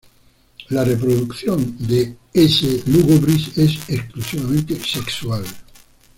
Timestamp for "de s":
1.77-2.83